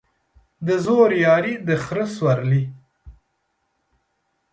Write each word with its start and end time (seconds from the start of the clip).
د 0.65 0.67
زورياري، 0.85 1.53
د 1.67 1.69
خره 1.83 2.05
سورلى. 2.15 2.61